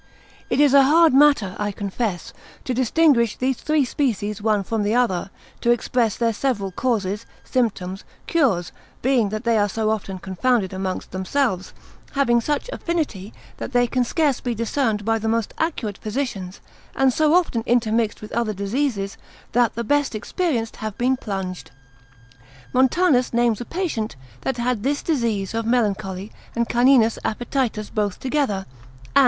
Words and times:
It 0.49 0.59
is 0.59 0.73
a 0.73 0.81
hard 0.81 1.13
matter, 1.13 1.55
I 1.59 1.71
confess, 1.71 2.33
to 2.63 2.73
distinguish 2.73 3.37
these 3.37 3.57
three 3.57 3.85
species 3.85 4.41
one 4.41 4.63
from 4.63 4.81
the 4.81 4.95
other, 4.95 5.29
to 5.59 5.69
express 5.69 6.17
their 6.17 6.33
several 6.33 6.71
causes, 6.71 7.27
symptoms, 7.43 8.03
cures, 8.25 8.71
being 9.03 9.29
that 9.29 9.43
they 9.43 9.59
are 9.59 9.69
so 9.69 9.91
often 9.91 10.17
confounded 10.17 10.73
amongst 10.73 11.11
themselves, 11.11 11.71
having 12.13 12.41
such 12.41 12.67
affinity, 12.73 13.31
that 13.57 13.73
they 13.73 13.85
can 13.85 14.03
scarce 14.03 14.39
be 14.41 14.55
discerned 14.55 15.05
by 15.05 15.19
the 15.19 15.27
most 15.27 15.53
accurate 15.59 15.99
physicians; 15.99 16.61
and 16.95 17.13
so 17.13 17.35
often 17.35 17.61
intermixed 17.67 18.23
with 18.23 18.31
other 18.31 18.53
diseases, 18.55 19.17
that 19.51 19.75
the 19.75 19.83
best 19.83 20.15
experienced 20.15 20.77
have 20.77 20.97
been 20.97 21.15
plunged. 21.15 21.69
Montanus 22.73 23.29
consil. 23.29 23.33
26, 23.33 23.33
names 23.33 23.61
a 23.61 23.65
patient 23.65 24.15
that 24.41 24.57
had 24.57 24.81
this 24.81 25.03
disease 25.03 25.53
of 25.53 25.67
melancholy 25.67 26.31
and 26.55 26.67
caninus 26.67 27.19
appetitus 27.23 27.91
both 27.91 28.19
together; 28.19 28.65
and 29.13 29.13
consil. 29.13 29.19